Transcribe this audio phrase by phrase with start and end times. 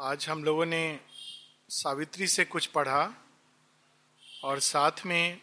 [0.00, 1.00] आज हम लोगों ने
[1.68, 3.14] सावित्री से कुछ पढ़ा
[4.44, 5.40] और साथ में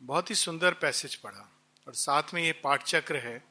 [0.00, 1.48] बहुत ही सुंदर पैसेज पढ़ा
[1.86, 3.44] और साथ में ये पाठचक्र है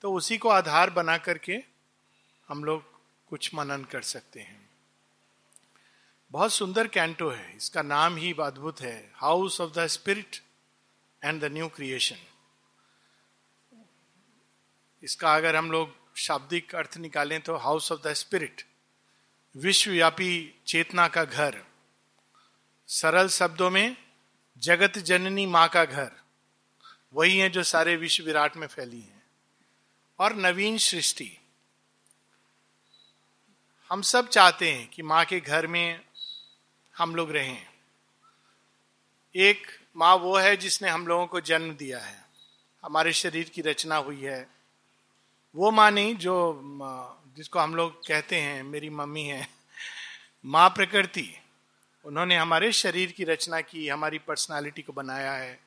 [0.00, 1.52] तो उसी को आधार बना करके
[2.48, 2.84] हम लोग
[3.26, 4.68] कुछ मनन कर सकते हैं।
[6.30, 10.36] बहुत सुंदर कैंटो है, इसका नाम ही अद्भुत है house of the spirit
[11.24, 12.16] and the new creation
[15.02, 18.62] इसका अगर हम लोग शाब्दिक अर्थ निकालें तो हाउस ऑफ़ द स्पिरिट
[19.56, 21.64] विश्वव्यापी चेतना का घर।
[22.86, 23.96] सरल शब्दों में,
[24.58, 26.12] जगत जननी माँ का घर।
[27.14, 29.22] वही है जो सारे विश्व विराट में फैली है।
[30.18, 31.38] और नवीन सृष्टि।
[33.90, 36.04] हम सब चाहते हैं कि माँ के घर में
[36.96, 37.66] हम लोग रहें।
[39.36, 39.66] एक
[39.96, 42.24] माँ वो है जिसने हम लोगों को जन्म दिया है।
[42.84, 44.50] हमारे शरीर की रचना हुई है।
[45.54, 46.60] वो माँ नहीं, जो
[47.36, 49.48] जिसको हम लोग कहते हैं, मेरी मम्मी है,
[50.46, 51.36] माँ प्रकृति,
[52.04, 55.60] उन्होंने हमारे शरीर की रचना की, हमारी पर्सनालिटी को बनाया है,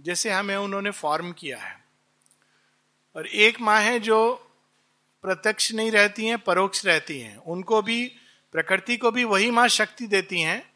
[0.00, 1.84] जैसे हमें उन्होंने फॉर्म किया है।
[3.16, 4.34] और एक माँ है जो
[5.22, 8.12] प्रत्यक्ष नहीं रहती हैं, परोक्ष रहती हैं। उनको भी,
[8.52, 10.74] प्रकृति को भी वही माँ शक्ति देती हैं।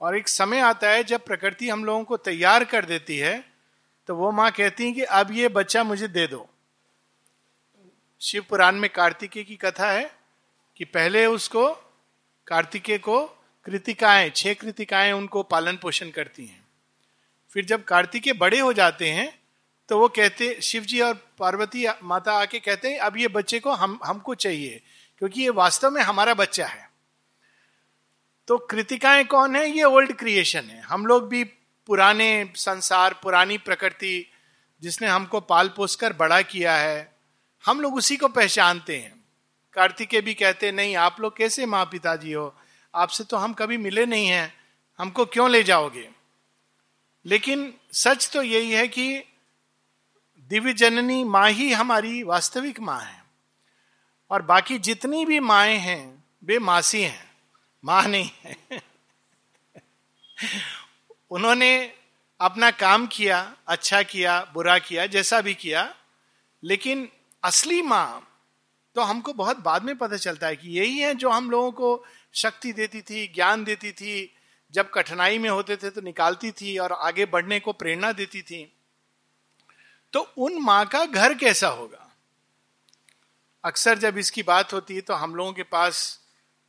[0.00, 3.44] और एक समय आता है जब प्रकृति हम लोगों को तैयार कर देती है
[4.08, 6.53] तो वो माँ कहती है कि, अब ये बच्चा मुझे दे दो।
[8.24, 10.10] शिव पुराण में कार्तिकेय की कथा है
[10.76, 11.68] कि पहले उसको
[12.46, 13.24] कार्तिकेय को
[13.66, 16.64] कृतिकाएँ, छह कृतिकाएँ उनको पालन पोषण करती हैं।
[17.52, 19.40] फिर जब कार्तिकेय बड़े हो जाते हैं
[19.88, 23.72] तो वो कहते शिव जी और पार्वती माता आके कहते हैं, अब ये बच्चे को
[23.72, 24.82] हम, हमको चाहिए,
[25.18, 26.90] क्योंकि ये वास्तव में हमारा बच्चा है।
[28.48, 29.68] तो कृतिकाएँ कौन है?
[29.68, 31.44] ये ओल्ड क्रिएशन है। हम लोग भी
[31.88, 34.30] पुराने संसार, पुरानी प्रकृति,
[34.82, 37.13] जिसने हमको पाल पोस कर बड़ा किया है
[37.66, 39.24] हम लोग उसी को पहचानते हैं।
[39.72, 42.56] कार्तिकेय भी कहते नहीं, आप लोग कैसे माँ पिताजी हो?
[42.94, 44.54] आपसे तो हम कभी मिले नहीं हैं।
[44.98, 46.10] हमको क्यों ले जाओगे?
[47.26, 49.22] लेकिन सच तो यही है कि
[50.38, 53.24] दिव्य जननी माँ ही हमारी वास्तविक माँ है।
[54.30, 57.30] और बाकी जितनी भी माए हैं, वे मासी हैं,
[57.84, 58.56] माँ नहीं है।
[61.30, 61.94] उन्होंने
[62.40, 65.94] अपना काम किया अच्छा किया, बुरा किया, जैसा भी किया,
[66.64, 67.08] लेकिन
[67.44, 68.30] असली माँ
[68.96, 72.04] तो हमको बहुत बाद में पता चलता है कि यही है जो हम लोगों को
[72.34, 74.36] शक्ति देती थी, ज्ञान देती थी,
[74.72, 78.72] जब कठिनाई में होते थे तो निकालती थी और आगे बढ़ने को प्रेरणा देती थी।
[80.12, 82.10] तो उन माँ का घर कैसा होगा?
[83.64, 86.20] अक्सर जब इसकी बात होती है तो हम लोगों के पास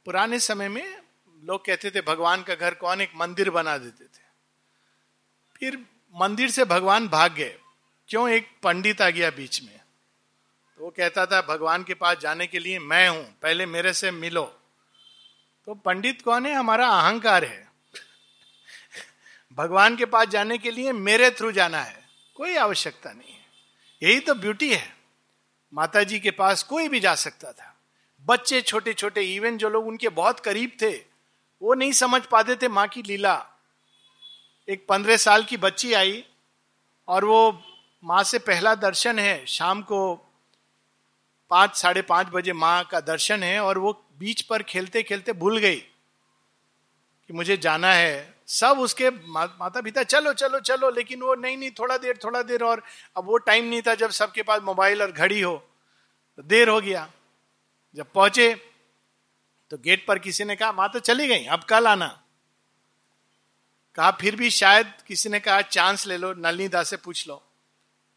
[0.05, 0.97] पुराने समय में
[1.43, 4.23] लोग कहते थे, भगवान का घर कौन एक मंदिर बना देते थे?
[5.59, 7.57] फिर मंदिर से भगवान भाग गए।
[8.09, 8.29] क्यों?
[8.29, 9.79] एक पंडित आ गया बीच में।
[10.79, 14.11] तो वो कहता था, भगवान के पास जाने के लिए मैं हूँ, पहले मेरे से
[14.11, 14.43] मिलो।
[15.67, 16.53] तो पंडित कौन है?
[16.53, 17.63] हमारा अहंकार है।
[19.57, 22.03] भगवान के पास जाने के लिए मेरे थ्रू जाना है,
[22.37, 23.45] कोई आवश्यकता नहीं है।
[24.01, 24.93] यही तो ब्यूटी है।
[25.73, 27.73] माता जी के पास कोई भी जा सकता था।
[28.25, 30.91] बच्चे छोटे छोटे इवन जो लोग उनके बहुत करीब थे,
[31.61, 33.35] वो नहीं समझ पाते थे माँ की लीला।
[34.67, 36.23] एक पंद्रह साल की बच्ची आई
[37.07, 37.63] और वो
[38.03, 40.24] माँ से पहला दर्शन है, शाम को
[41.55, 45.57] पाँच, साढ़े पाँच बजे माँ का दर्शन है और वो बीच पर खेलते खेलते भूल
[45.57, 51.57] गई कि मुझे जाना है। सब उसके माता पिता चलो चलो चलो। लेकिन वो, नहीं
[51.57, 52.83] नहीं, थोड़ा देर थोड़ा देर। और
[53.17, 55.55] अब वो टाइम नहीं था जब सबके पास मोबाइल और घड़ी हो
[56.37, 57.07] तो देर हो गया।
[57.97, 58.53] जब पहुँचे
[59.71, 62.07] तो गेट पर किसी ने कहा, माँ तो चली गई, अब कल आना।
[63.97, 67.41] कहा, फिर भी शायद किसी ने कहा, चांस ले लो। नलनी दास से पूछ लो।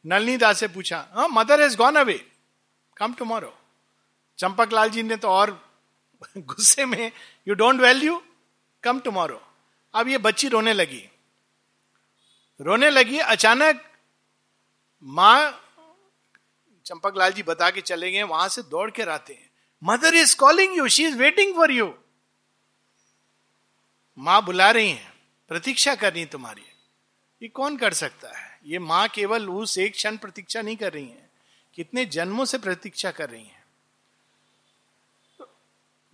[0.05, 2.19] नलनी दास से पूछा हाँ mother is gone away
[2.99, 3.53] come tomorrow
[4.39, 5.51] Champak Lal ji ने तो और
[6.37, 7.11] गुस्से में
[7.49, 8.21] you don't value
[8.83, 9.41] come tomorrow
[9.95, 11.03] अब ये बच्ची रोने लगी
[12.61, 13.83] रोने लगी अचानक
[15.05, 15.39] माँ
[16.87, 19.51] चंपक लाल जी बता के चले गए वहाँ से दौड़ के आते हैं
[19.83, 21.93] mother is calling you she is waiting for you
[24.19, 25.13] माँ बुला रही है
[25.51, 26.67] प्रतीक्षा कर रही तुम्हारी
[27.43, 31.07] ये कौन कर सकता है ये माँ केवल उस एक क्षण प्रतीक्षा नहीं कर रही
[31.07, 31.28] है
[31.79, 33.65] कितने जन्मों से प्रतीक्षा कर रही है।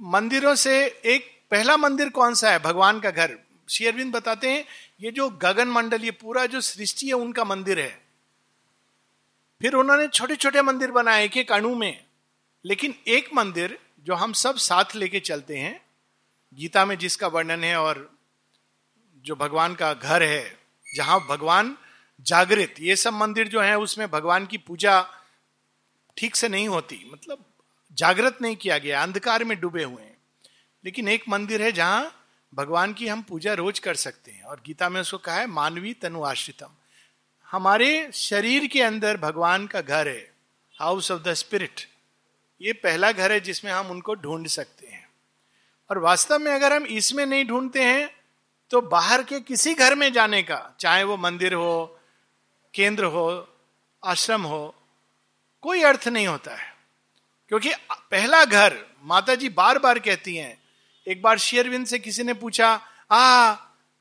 [0.00, 2.58] मंदिरों से एक पहला मंदिर कौन सा है?
[2.58, 3.38] भगवान का घर।
[3.70, 4.64] शेयरविंद बताते हैं,
[5.00, 8.06] ये जो गगन मंडल, ये पूरा जो सृष्टि है, उनका मंदिर है।
[9.62, 12.04] फिर उन्होंने छोटे छोटे मंदिर बनाए, एक एक अणु में।
[12.64, 15.86] लेकिन एक मंदिर जो हम सब साथ लेके चलते हैं,
[16.54, 18.18] गीता में जिसका वर्णन है और
[19.16, 20.58] जो भगवान का घर है,
[20.96, 21.78] जहाँ भगवान
[22.20, 25.20] जागृत, ये सब मंदिर जो है, उसमें भगवान की पूजा
[26.16, 27.44] ठीक से नहीं होती। मतलब
[27.92, 30.16] जागृत नहीं किया गया, अंधकार में डूबे हुए हैं।
[30.84, 32.20] लेकिन एक मंदिर है जहाँ
[32.54, 35.92] भगवान की हम पूजा रोज कर सकते हैं। और गीता में उसको कहा है, मानवी
[35.92, 36.70] तनु आश्रितम।
[37.50, 40.32] हमारे शरीर के अंदर भगवान का घर है
[40.80, 41.80] हाउस ऑफ़ द स्पिरिट
[42.60, 45.08] ये पहला घर है जिसमें हम उनको ढूंढ सकते हैं।
[45.90, 48.10] और वास्तव में अगर हम इसमें नहीं ढूंढते हैं
[48.70, 52.00] तो बाहर के किसी घर में जाने का, चाहे वो मंदिर हो,
[52.74, 53.48] केंद्र हो,
[54.04, 54.74] आश्रम हो
[55.64, 56.72] कोई अर्थ नहीं होता है।
[57.48, 57.72] क्योंकि
[58.10, 60.62] पहला घर माता जी बार बार कहती हैं,
[61.06, 62.80] एक बार शेयरविंद से किसी ने पूछा,
[63.10, 63.52] आ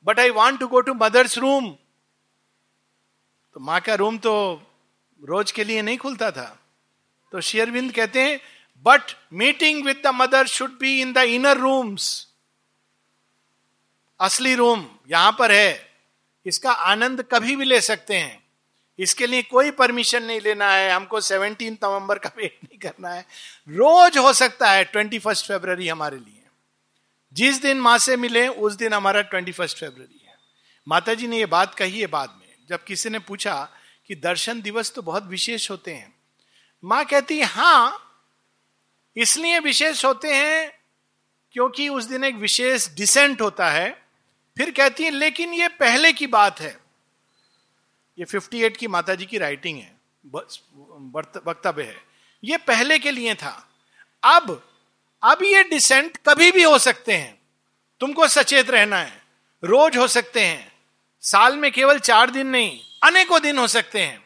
[0.06, 1.70] but I want to go to mother's room
[3.56, 4.34] तो माँ का रूम तो
[5.22, 6.46] रोज के लिए नहीं खुलता था।
[7.32, 8.40] तो शेयरविंद कहते हैं
[8.86, 12.06] but meeting with the mother should be in the inner rooms
[14.20, 15.92] असली रूम यहाँ पर है।
[16.46, 18.43] इसका आनंद कभी भी ले सकते हैं।
[18.98, 23.26] इसके लिए कोई परमिशन नहीं लेना है, हमको सेवनटीन नवंबर का वेट नहीं करना है।
[23.68, 26.42] रोज हो सकता है ट्वेंटी फ़र्स्ट फेब्रवरी हमारे लिए।
[27.32, 30.34] जिस दिन माँ से मिले, उस दिन हमारा ट्वेंटी फ़र्स्ट फेब्रवरी है।
[30.88, 33.68] माता जी ने यह बात कही है बाद में, जब किसी ने पूछा
[34.06, 36.14] कि दर्शन दिवस तो बहुत विशेष होते हैं।
[36.84, 38.00] माँ कहती, है हाँ
[39.16, 40.72] इसलिए विशेष होते हैं
[41.52, 43.90] क्योंकि उस दिन एक विशेष डिसेंट होता है।
[44.56, 46.83] फिर कहती है, लेकिन ये पहले की बात है।
[48.18, 49.96] ये 58 की माता जी की राइटिंग है
[51.46, 51.96] वक्तव्य है।
[52.44, 53.68] ये पहले के लिए था।
[54.22, 54.68] अब
[55.22, 57.38] अब ये डिसेंट कभी भी हो सकते हैं।
[58.00, 59.22] तुमको सचेत रहना है।
[59.64, 60.72] रोज हो सकते हैं।
[61.20, 64.24] साल में केवल चार दिन नहीं, अनेकों दिन हो सकते हैं।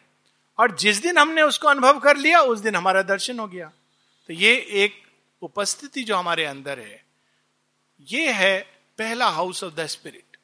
[0.58, 3.72] और जिस दिन हमने उसको अनुभव कर लिया, उस दिन हमारा दर्शन हो गया।
[4.26, 5.02] तो ये एक
[5.42, 7.04] उपस्थिति जो हमारे अंदर है,
[8.00, 8.60] ये है
[8.98, 10.36] पहला हाउस ऑफ़ द स्पिरिट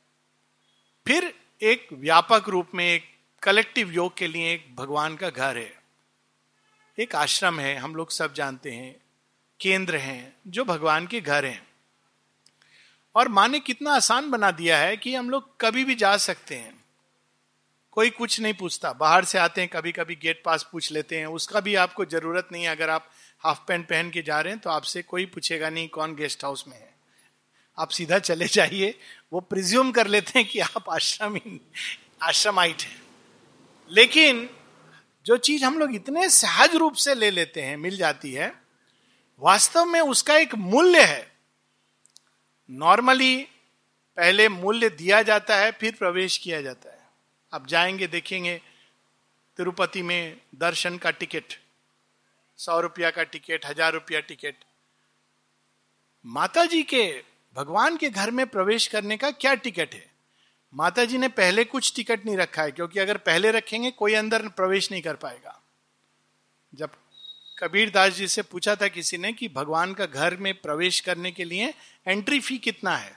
[1.06, 3.13] फिर एक व्यापक रूप में एक
[3.44, 5.82] कलेक्टिव योग के लिए एक भगवान का घर है।
[6.98, 8.96] एक आश्रम है, हम लोग सब जानते हैं,
[9.60, 11.66] केंद्र हैं, जो भगवान के घर हैं।
[13.14, 16.54] और माँ ने कितना आसान बना दिया है कि हम लोग कभी भी जा सकते
[16.54, 16.84] हैं।
[17.92, 21.26] कोई कुछ नहीं पूछता, बाहर से आते हैं कभी कभी गेट पास पूछ लेते हैं,
[21.26, 23.10] उसका भी आपको ज़रूरत नहीं है, अगर आप
[23.40, 26.64] हाफ़ पैंट पहन के जा रहे हैं तो आपसे कोई पूछेगा नहीं कौन गेस्ट हाउस
[26.68, 26.94] में है।
[27.78, 28.98] आप सीधा चले जाइए,
[29.32, 31.38] वो प्रिज्यूम कर लेते हैं कि आप आश्रम
[32.22, 33.03] आश्रमाइट हैं।
[33.94, 34.48] लेकिन
[35.26, 38.62] जो चीज़ हम लोग इतने सहज रूप से ले लेते हैं, मिल जाती है,
[39.38, 41.32] वास्तव में उसका एक मूल्य है।
[42.70, 43.48] नॉर्मली
[44.16, 47.08] पहले मूल्य दिया जाता है, फिर प्रवेश किया जाता है।
[47.52, 48.60] आप जाएँगे, देखेंगे,
[49.56, 51.44] तिरुपति में दर्शन का टिकट,
[52.56, 54.54] सौ रुपया का टिकट, हज़ार रुपया टिकट।
[56.26, 57.24] माता जी के,
[57.56, 60.13] भगवान के घर में प्रवेश करने का क्या टिकट है?
[60.74, 64.48] माता जी ने पहले कुछ टिकट नहीं रखा है, क्योंकि अगर पहले रखेंगे, कोई अंदर
[64.48, 65.60] प्रवेश नहीं कर पाएगा।
[66.72, 66.90] जब
[67.58, 71.30] कबीर दास जी से पूछा था किसी ने कि भगवान का घर में प्रवेश करने
[71.32, 71.72] के लिए
[72.06, 73.16] एंट्री फ़ी कितना है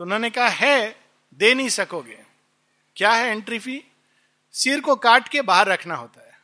[0.00, 0.96] तो उन्होंने कहा, है,
[1.32, 2.18] दे नहीं सकोगे।
[2.96, 3.82] क्या है एंट्री फ़ी
[4.54, 6.38] सिर को काट के बाहर रखना होता है।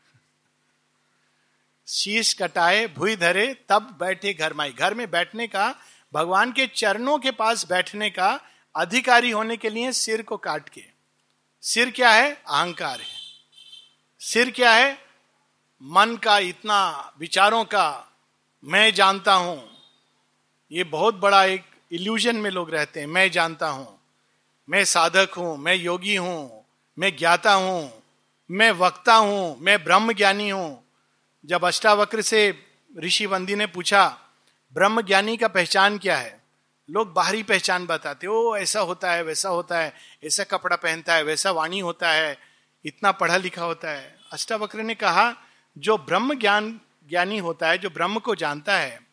[1.89, 5.75] शीश कटाए, भूई धरे, तब बैठे घर माई। घर में बैठने का,
[6.13, 8.39] भगवान के चरणों के पास बैठने का
[8.77, 10.85] अधिकारी होने के लिए सिर को काट के।
[11.63, 12.33] सिर क्या है?
[12.33, 13.17] अहंकार है।
[14.21, 14.99] सिर क्या है?
[15.83, 18.09] मन का इतना विचारों का
[18.65, 19.71] मैं जानता हूँ।
[20.73, 24.01] ये बहुत बड़ा एक इल्यूजन में लोग रहते हैं। मैं जानता हूँ।
[24.69, 26.65] मैं साधक हूँ। मैं योगी हूँ।
[26.99, 28.03] मैं ज्ञाता हूँ।
[28.51, 30.89] मैं वक्ता हूँ। मैं ब्रह्म ज्ञानी हूँ।
[31.45, 32.67] जब अष्टावक्र से
[32.99, 34.19] ऋषि वंदी ने पूछा
[34.73, 36.36] ब्रह्म ज्ञानी का पहचान क्या है?
[36.91, 41.23] लोग बाहरी पहचान बताते ओ, ऐसा होता है, वैसा होता है, ऐसा कपड़ा पहनता है,
[41.23, 42.39] वैसा वाणी होता है,
[42.85, 45.35] इतना पढ़ा लिखा होता है। अष्टावक्र ने कहा,
[45.79, 49.07] जो ब्रह्म ज्ञान, ज्ञानी होता है, जो ब्रह्म को जानता है,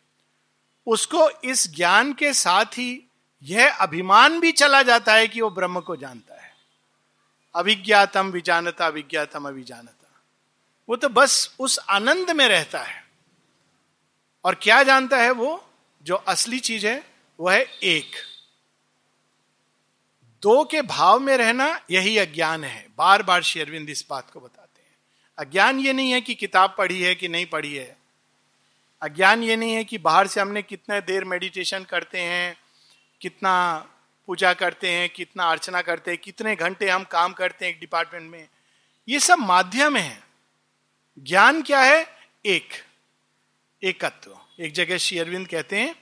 [0.86, 3.10] उसको इस ज्ञान के साथ ही
[3.42, 6.54] यह अभिमान भी चला जाता है कि वो ब्रह्म को जानता है।
[7.54, 9.94] अभिज्ञातम विजानता विज्ञातम अभिजानता
[10.88, 13.04] वो तो बस उस आनंद में रहता है।
[14.44, 15.70] और क्या जानता है वो?
[16.02, 18.10] जो असली चीज़ है वो है एक।
[20.42, 24.82] दो के भाव में रहना यही अज्ञान है। बार बार शेरविंद इस बात को बताते
[24.82, 24.96] हैं।
[25.38, 27.96] अज्ञान ये नहीं है कि किताब पढ़ी है कि नहीं पढ़ी है।
[29.02, 32.56] अज्ञान ये नहीं है कि बाहर से हमने कितने देर मेडिटेशन करते हैं,
[33.20, 33.78] कितना
[34.26, 38.30] पूजा करते हैं, कितना अर्चना करते हैं, कितने घंटे हम काम करते हैं एक डिपार्टमेंट
[38.30, 38.48] में।
[39.08, 40.22] ये सब माध्यम है।
[41.18, 42.16] ज्ञान क्या है?
[42.46, 42.68] एक।
[43.84, 45.94] एकत्व। एक जगह श्री अरविंद कहते हैं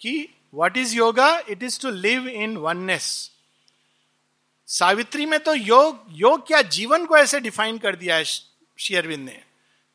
[0.00, 3.30] कि what is yoga it is to live in oneness
[4.66, 9.44] Savitri में तो योग योग क्या जीवन को ऐसे डिफाइन कर दिया है शेयरविंद ने?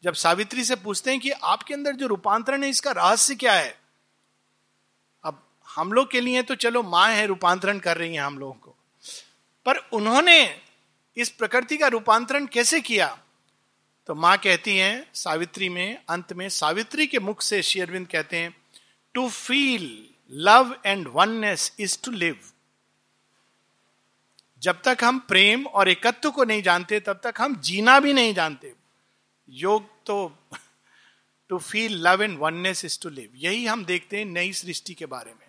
[0.03, 3.79] जब सावित्री से पूछते हैं कि आपके अंदर जो रूपांतरण है, इसका रहस्य क्या है?
[5.23, 8.53] अब हम लोग के लिए तो चलो माँ है, रूपांतरण कर रही है हम लोगों
[8.53, 8.75] को।
[9.65, 10.61] पर उन्होंने
[11.17, 13.19] इस प्रकृति का रूपांतरण कैसे किया?
[14.07, 18.57] तो माँ कहती हैं, सावित्री में, अंत में, सावित्री के मुख से शेयरविंद कहते हैं
[19.13, 22.39] to feel love and oneness is to live
[24.61, 28.33] जब तक हम प्रेम और एकत्व को नहीं जानते, तब तक हम जीना भी नहीं
[28.33, 28.73] जानते।
[29.49, 30.37] योग तो
[31.49, 35.05] to feel love and oneness is to live यही हम देखते हैं नई सृष्टि के
[35.05, 35.47] बारे में।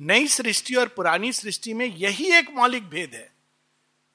[0.00, 3.32] नई सृष्टि और पुरानी सृष्टि में यही एक मौलिक भेद है।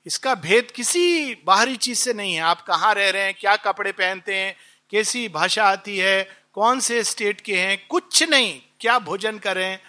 [0.05, 3.91] इसका भेद किसी बाहरी चीज़ से नहीं है। आप कहाँ रह रहे हैं, क्या कपड़े
[3.91, 4.55] पहनते हैं,
[4.89, 9.79] कैसी भाषा आती है, कौन से स्टेट के हैं, कुछ नहीं। क्या भोजन करें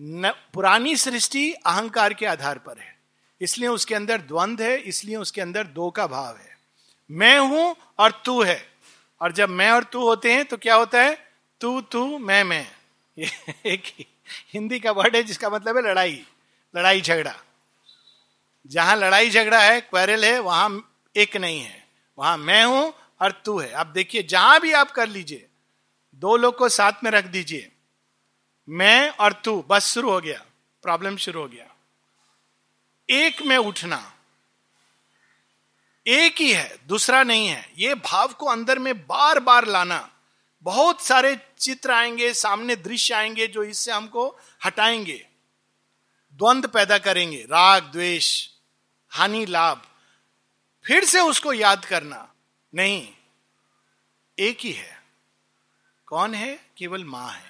[0.00, 2.98] न, पुरानी सृष्टि अहंकार के आधार पर है।
[3.40, 6.56] इसलिए उसके अंदर द्वंद है इसलिए उसके अंदर दो का भाव है।
[7.10, 8.62] मैं हूँ और तू है।
[9.20, 11.14] और जब मैं और तू होते हैं तो क्या होता है?
[11.60, 12.66] तू तू मैं मैं।
[13.66, 13.82] एक
[14.54, 16.22] हिंदी का वर्ड है जिसका मतलब है लड़ाई
[16.74, 17.34] लड़ाई झगड़ा।
[18.66, 20.68] जहाँ लड़ाई झगड़ा है क्वेरल है वहाँ
[21.16, 21.84] एक नहीं है।
[22.18, 25.46] वहाँ मैं हूँ और तू है। आप देखिए जहाँ भी आप कर लीजिए
[26.14, 27.70] दो लोग को साथ में रख दीजिए।
[28.70, 30.44] मैं और तू, बस शुरू हो गया
[30.82, 31.76] प्रॉब्लम शुरू हो गया।
[33.10, 34.12] एक में उठना,
[36.06, 40.16] एक ही है, दूसरा नहीं है। ये भाव को अंदर में बार बार लाना।
[40.62, 45.28] बहुत सारे चित्र आएँगे, सामने दृश्य आएँगे जो इससे हमको हटाएँगे।
[46.32, 48.48] द्वंद पैदा करेंगे, राग, द्वेष,
[49.08, 49.82] हानि, लाभ।
[50.86, 52.32] फिर से उसको याद करना।
[52.74, 53.12] नहीं,
[54.38, 55.02] एक ही है।
[56.06, 56.70] कौन है?
[56.76, 57.49] केवल माँ है।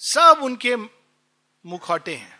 [0.00, 0.76] सब उनके
[1.64, 2.38] मुखौटे हैं।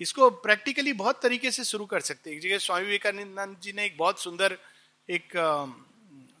[0.00, 3.84] इसको प्रैक्टिकली बहुत तरीके से शुरू कर सकते हैं। एक जगह स्वामी विवेकानंद जी ने
[3.84, 4.58] एक बहुत सुंदर
[5.08, 5.36] एक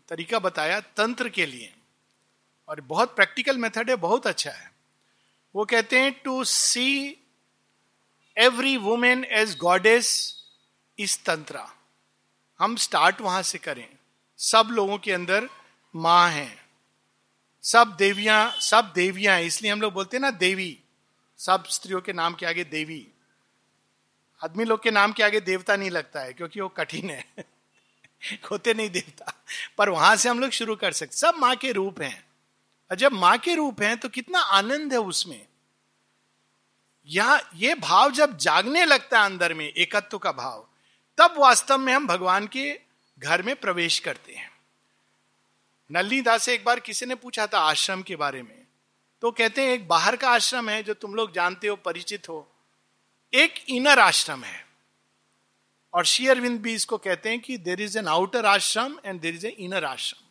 [0.08, 1.72] तरीका बताया तंत्र के लिए।
[2.68, 4.70] और बहुत प्रैक्टिकल मेथड है, बहुत अच्छा है।
[5.54, 7.16] वो कहते हैं to see
[8.36, 10.36] every women as goddess
[10.98, 11.72] is tantra
[12.60, 13.88] हम स्टार्ट वहाँ से करें।
[14.38, 15.48] सब लोगों के अंदर
[15.94, 16.65] माँ है।
[17.66, 20.78] सब देवियाँ सब देवियाँ, इसलिए हम लोग बोलते हैं ना देवी।
[21.38, 23.08] सब स्त्रियों के नाम के आगे देवी।
[24.44, 27.24] आदमी लोग के नाम के आगे देवता नहीं लगता है, क्योंकि वो कठिन है।
[28.50, 29.44] होते नहीं देवता।
[29.78, 32.26] पर वहाँ से हम लोग शुरू कर सकते। सब माँ के रूप हैं।
[32.90, 35.46] और जब माँ के रूप हैं तो कितना आनंद है उसमें।
[37.06, 40.68] या ये भाव जब जागने लगता है अंदर में, एकत्व का भाव,
[41.18, 42.80] तब वास्तव में हम भगवान के
[43.18, 44.55] घर में प्रवेश करते हैं।
[45.92, 48.66] नलनी दास से एक बार किसी ने पूछा था आश्रम के बारे में।
[49.20, 52.52] तो कहते हैं, एक बाहर का आश्रम है जो तुम लोग जानते हो, परिचित हो।
[53.34, 54.66] एक इनर आश्रम है।
[55.94, 59.46] और शेयरविंद भी इसको कहते हैं कि there is an outer ashram and there is
[59.46, 60.24] a inner ashram.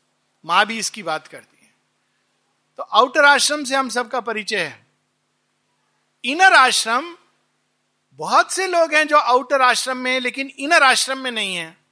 [0.45, 1.75] माँ भी इसकी बात करती है।
[2.77, 4.87] तो आउटर आश्रम से हम सबका परिचय है।
[6.25, 7.17] इनर आश्रम,
[8.13, 11.84] बहुत से लोग हैं जो आउटर आश्रम में लेकिन इनर आश्रम में नहीं है।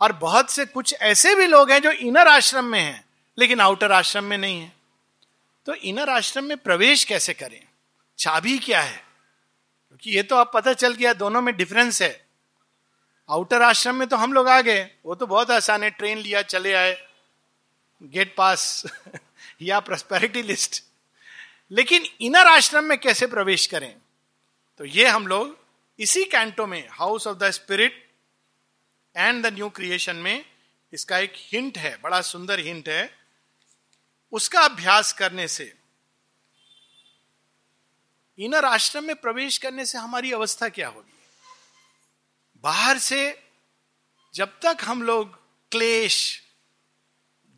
[0.00, 3.04] और बहुत से कुछ ऐसे भी लोग हैं जो इनर आश्रम में हैं,
[3.38, 4.72] लेकिन आउटर आश्रम में नहीं है।
[5.66, 7.62] तो इनर आश्रम में प्रवेश कैसे करें?
[8.18, 9.04] चाबी क्या है?
[9.88, 12.26] क्योंकि ये तो अब पता चल गया, दोनों में डिफरेंस है।
[13.30, 16.42] आउटर आश्रम में तो हम लोग आ गए, वो तो बहुत आसान है ट्रेन लिया,
[16.42, 17.08] चले आए
[18.02, 18.86] गेट पास
[19.62, 20.84] या प्रॉस्पेरिटी लिस्ट
[21.72, 23.96] लेकिन इनर आश्रम में कैसे प्रवेश करें?
[24.78, 25.58] तो ये हम लोग
[25.98, 28.09] इसी कैंटो में house of the spirit
[29.16, 30.44] and the new creation में
[30.92, 33.18] इसका एक हिंट है, बड़ा सुंदर हिंट है।
[34.32, 35.72] उसका अभ्यास करने से,
[38.38, 41.12] इनर आश्रम में प्रवेश करने से हमारी अवस्था क्या होगी?
[42.64, 43.42] बाहर से
[44.34, 45.34] जब तक हम लोग
[45.72, 46.42] क्लेश,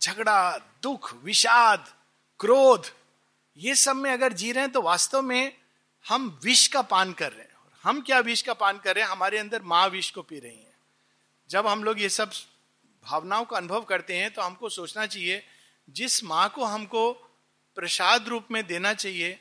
[0.03, 1.95] झगड़ा, दुख, विषाद,
[2.41, 2.87] क्रोध,
[3.59, 5.57] ये सब में अगर जी रहे हैं तो वास्तव में
[6.05, 7.51] हम विष का पान कर रहे हैं।
[7.85, 9.11] हम क्या विष का पान कर रहे हैं?
[9.11, 10.72] हमारे अंदर माँ विष को पी रही है।
[11.53, 12.31] जब हम लोग ये सब
[13.05, 15.43] भावनाओं का अनुभव करते हैं तो हमको सोचना चाहिए,
[15.89, 17.13] जिस माँ को हमको
[17.77, 19.39] प्रसाद रूप में देना चाहिए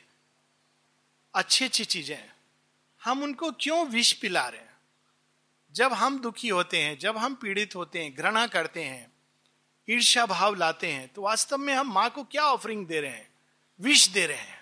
[1.34, 2.18] अच्छी अच्छी चीज़ें
[3.02, 4.76] हम उनको क्यों विष पिला रहे हैं?
[5.74, 9.10] जब हम दुखी होते हैं, जब हम पीड़ित होते हैं, घृणा करते हैं
[9.88, 13.28] ईर्षा भाव लाते हैं तो वास्तव में हम माँ को क्या ऑफरिंग दे रहे हैं?
[13.80, 14.60] विष दे रहे हैं।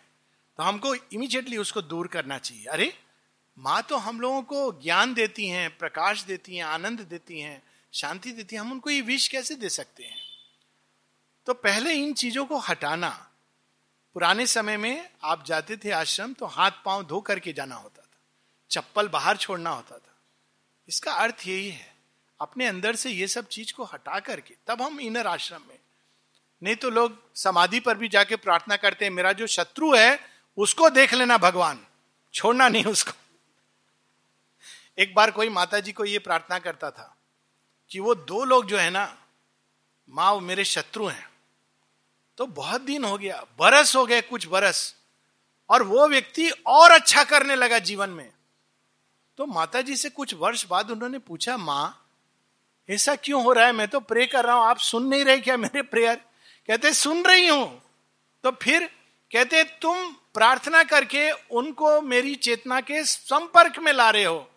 [0.59, 2.93] तो हमको इमीडिएटली उसको दूर करना चाहिए। अरे
[3.61, 7.63] माँ तो हम लोगों को ज्ञान देती हैं, प्रकाश देती हैं, आनंद देती हैं,
[7.93, 10.17] शांति देती हैं। हम उनको ये विष कैसे दे सकते हैं?
[11.47, 13.31] तो पहले इन चीज़ों को हटाना।
[14.15, 18.19] पुराने समय में आप जाते थे आश्रम तो हाथ पाँव धो करके जाना होता था।
[18.71, 20.15] चप्पल बाहर छोड़ना होता था।
[20.89, 21.95] इसका अर्थ यही है,
[22.41, 25.79] अपने अंदर से ये सब चीज़ को हटा करके तब हम इनर आश्रम में।
[26.63, 30.21] नहीं तो लोग समाधि पर भी जाके प्रार्थना करते हैं, मेरा जो शत्रु है,
[30.57, 31.87] उसको देख लेना भगवान,
[32.35, 33.13] छोड़ना नहीं उसको।
[35.01, 37.17] एक बार कोई माता जी को यह प्रार्थना करता था
[37.91, 39.17] कि वो दो लोग जो है ना,
[40.09, 41.31] माँ, वो मेरे शत्रु हैं।
[42.37, 44.97] तो बहुत दिन हो गया, बरस हो गए कुछ बरस,
[45.71, 48.33] और वो व्यक्ति और अच्छा करने लगा जीवन में।
[49.37, 52.07] तो माता जी से कुछ वर्ष बाद उन्होंने पूछा, माँ,
[52.89, 53.73] ऐसा क्यों हो रहा है?
[53.73, 56.17] मैं तो प्रे कर रहा हूँ, आप सुन नहीं रहे क्या मेरे प्रेयर?
[56.69, 57.83] कहते, सुन रही हूँ।
[58.45, 58.87] तो फिर
[59.33, 64.51] कहते, तुम प्रार्थना करके उनको मेरी चेतना के संपर्क में ला रहे हो।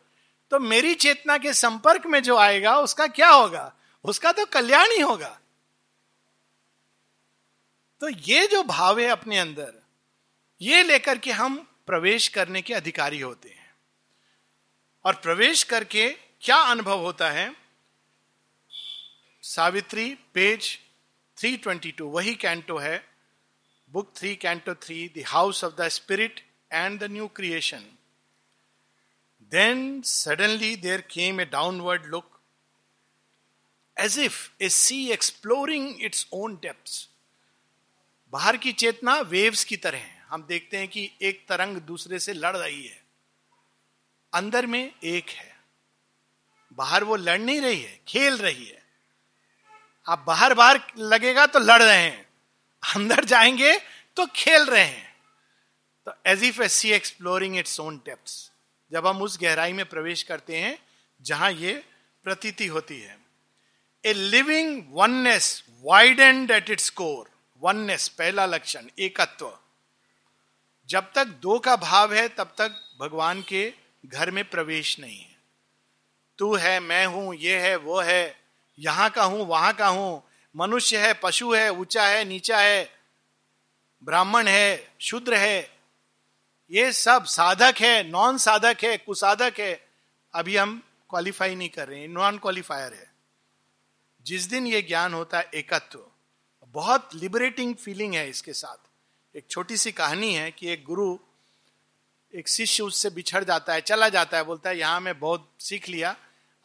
[0.53, 3.75] तो मेरी चेतना के संपर्क में जो आएगा, उसका क्या होगा?
[4.03, 5.39] उसका तो कल्याण ही होगा।
[7.99, 9.73] तो ये जो भाव है अपने अंदर,
[10.61, 11.57] ये लेकर के हम
[11.87, 13.75] प्रवेश करने के अधिकारी होते हैं।
[15.05, 17.55] और प्रवेश करके क्या अनुभव होता है?
[19.41, 20.79] सावित्री, पेज
[21.37, 23.07] 322 वही कैंटो है।
[23.89, 27.83] Book three canto three the house of the spirit and the new creation
[29.53, 32.39] then suddenly there came a downward look
[33.99, 37.09] as if a sea exploring its own depth
[38.33, 42.33] बाहर की चेतना वेव्स की तरह है। हम देखते हैं कि एक तरंग दूसरे से
[42.33, 43.03] लड़ रही है।
[44.33, 45.59] अंदर में एक है।
[46.73, 48.83] बाहर वो लड़ नहीं रही है, खेल रही है।
[50.07, 52.25] आप बाहर बाहर लगेगा तो लड़ रहे हैं।
[52.95, 53.79] अंदर जाएँगे
[54.15, 55.15] तो खेल रहे हैं।
[56.05, 58.52] तो as if a sea exploring its own depths
[58.93, 60.79] जब हम उस गहराई में प्रवेश करते हैं,
[61.21, 61.83] जहाँ ये
[62.23, 63.17] प्रतीति होती है।
[64.05, 67.31] A living oneness wide and at its core
[67.61, 69.57] oneness पहला लक्षण, एकत्व।
[70.89, 73.73] जब तक दो का भाव है, तब तक भगवान के
[74.05, 75.37] घर में प्रवेश नहीं है।
[76.37, 78.41] तू है, मैं हूँ, ये है, वो है,
[78.79, 80.23] यहाँ का हूँ, वहाँ का हूँ,
[80.55, 82.93] मनुष्य है, पशु है, ऊँचा है, नीचा है,
[84.03, 85.72] ब्राह्मण है, शुद्र है
[86.73, 89.87] ये सब साधक है नॉन साधक है, कुसाधक है।
[90.33, 93.13] अभी हम क्वालिफाई नहीं कर रहे हैं नॉन क्वालिफायर है।
[94.21, 96.05] जिस दिन ये ज्ञान होता है, एकत्व।
[96.67, 98.89] बहुत लिबरेटिंग फीलिंग है इसके साथ।
[99.37, 101.19] एक छोटी सी कहानी है कि एक गुरु,
[102.35, 105.89] एक शिष्य उससे बिछड़ जाता है, चला जाता है, बोलता है, यहाँ मैं बहुत सीख
[105.89, 106.15] लिया,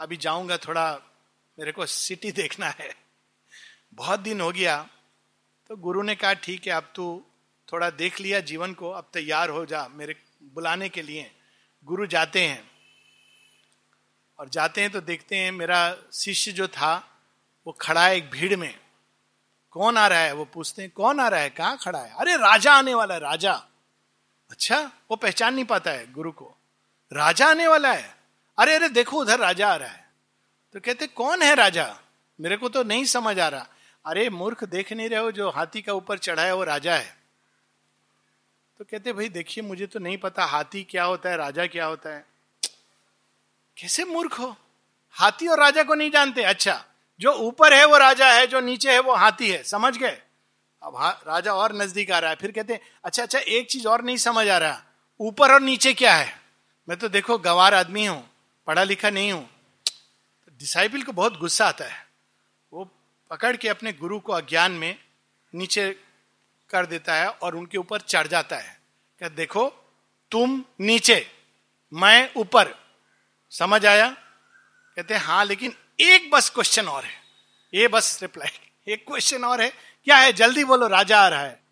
[0.01, 1.01] अभी जाऊँगा थोड़ा,
[1.59, 2.97] मेरे को सिटी देखना है।
[3.95, 4.89] बहुत दिन हो गया
[5.69, 7.25] तो गुरु ने कहा, ठीक है, अब तू
[7.73, 11.31] थोड़ा देख लिया जीवन को, अब तैयार हो जा, मेरे बुलाने के लिए।
[11.85, 12.71] गुरु जाते हैं।
[14.39, 17.21] और जाते हैं तो देखते हैं मेरा शिष्य जो था,
[17.67, 18.81] वो खड़ा है एक भीड़ में।
[19.71, 20.33] कौन आ रहा है?
[20.33, 21.51] वो पूछते हैं, कौन आ रहा है?
[21.51, 22.15] कहाँ खड़ा है?
[22.19, 23.53] अरे, राजा आने वाला है, राजा।
[24.51, 26.57] अच्छा वो पहचान नहीं पाता है गुरु को।
[27.13, 28.17] राजा आने वाला है?
[28.59, 30.11] अरे अरे, देखो, उधर राजा आ रहा है।
[30.73, 31.99] तो कहते, कौन है राजा?
[32.41, 33.69] मेरे को तो नहीं समझ आ रहा।
[34.07, 37.18] अरे, मूर्ख देख नहीं रहे हो जो हाथी का ऊपर चढ़ा है वो राजा है।
[38.79, 42.11] तो कहते, भाई, देखिए, मुझे तो नहीं पता हाथी क्या होता है, राजा क्या होता
[42.11, 42.25] है।
[43.77, 44.57] कैसे मूर्ख हो?
[45.11, 46.43] हाथी और राजा को नहीं जानते?
[46.43, 46.85] अच्छा
[47.21, 50.23] जो ऊपर है वो राजा है, जो नीचे है वो हाथी है, समझ गए?
[50.83, 54.03] अब राजा और नज़दीक आ रहा है। फिर कहते हैं अच्छा अच्छा एक चीज़ और
[54.03, 54.83] नहीं समझ आ रहा।
[55.21, 56.41] ऊपर और नीचे क्या है?
[56.89, 58.31] मैं तो देखो, गवार आदमी हूँ,
[58.67, 59.45] पढ़ा लिखा नहीं हूँ।
[60.45, 62.07] तो डिसाइबल को बहुत गुस्सा आता है।
[62.73, 62.85] वो
[63.31, 64.97] पकड़ के अपने गुरु को अज्ञान में
[65.55, 65.97] नीचे
[66.71, 68.81] कर देता है और उनके ऊपर चढ़ जाता है।
[69.19, 69.69] क्या देखो,
[70.31, 71.31] तुम नीचे,
[71.93, 72.75] मैं ऊपर।
[73.51, 74.11] समझ आया?
[74.97, 77.23] कहते हैं हाँ लेकिन एक बस क्वेश्चन और है।
[77.75, 79.71] ये बस रिप्लाई एक क्वेश्चन और है।
[80.05, 80.33] क्या है?
[80.33, 81.63] जल्दी बोलो, राजा आ रहा है।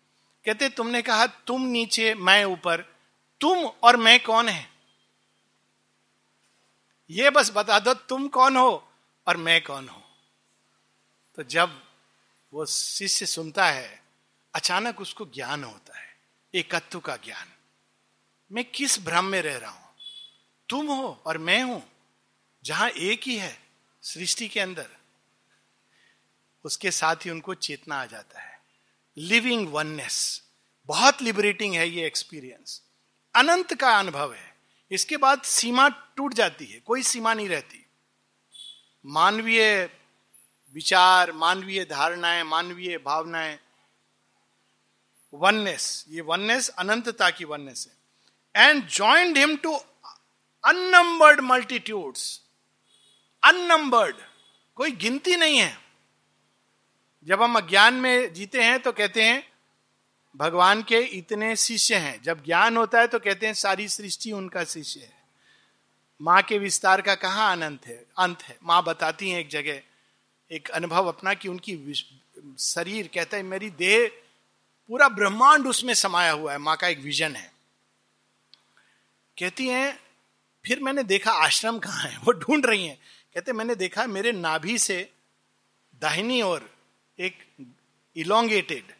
[0.45, 2.81] कहते तुमने कहा, तुम नीचे, मैं ऊपर।
[3.41, 4.69] तुम और मैं कौन है?
[7.09, 8.91] ये बस बता दो, तुम कौन हो
[9.27, 10.03] और मैं कौन हूँ?
[11.35, 11.83] तो जब
[12.53, 14.06] वो शिष्य सुनता है
[14.57, 16.07] अचानक उसको ज्ञान होता है,
[16.53, 17.47] एकत्व का ज्ञान।
[18.51, 19.95] मैं किस भ्रम में रह रहा हूँ?
[20.69, 21.91] तुम हो और मैं हूँ,
[22.63, 23.59] जहाँ एक ही है,
[24.03, 24.87] सृष्टि के अंदर।
[26.65, 28.59] उसके साथ ही उनको चेतना आ जाता है।
[29.17, 30.43] लिविंग वननेस
[30.85, 32.81] बहुत लिबरेटिंग है ये एक्सपीरियंस
[33.35, 34.55] अनंत का अनुभव है।
[34.91, 37.85] इसके बाद सीमा टूट जाती है, कोई सीमा नहीं रहती।
[39.05, 39.89] मानवीय
[40.73, 43.59] विचार, मानवीय धारणाएँ, मानवीय भावनाएँ
[45.37, 48.67] वननेस ये वननेस अनंतता की वननेस है.
[48.67, 49.75] And joined him to
[50.65, 52.41] unnumbered multitudes
[53.43, 54.15] unnumbered
[54.75, 55.77] कोई गिनती नहीं है.
[57.25, 59.51] जब हम अज्ञान में जीते हैं तो कहते हैं,
[60.35, 64.63] भगवान के इतने शिष्य हैं। जब ज्ञान होता है तो कहते हैं, सारी सृष्टि उनका
[64.63, 65.17] शिष्य है।
[66.21, 68.05] माँ के विस्तार का कहा अनंत है?
[68.17, 69.81] अंत है। माँ बताती हैं एक जगह,
[70.51, 71.93] एक अनुभव अपना कि उनकी
[72.59, 74.11] शरीर कहता है, मेरी देह
[74.87, 77.51] पूरा ब्रह्मांड उसमें समाया हुआ है, माँ का एक विजन है।
[79.39, 79.99] कहती हैं,
[80.65, 82.17] फिर मैंने देखा आश्रम कहाँ है?
[82.23, 82.99] वो ढूंढ रही हैं।
[83.33, 85.13] कहते मैंने देखा मेरे नाभि से
[85.95, 86.75] दाहिनी ओर
[87.19, 87.47] एक
[88.15, 88.95] इलोंगेटेड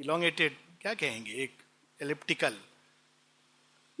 [0.00, 1.32] इलोंगेटेड क्या कहेंगे?
[1.32, 1.58] एक
[2.02, 2.56] एलिप्टिकल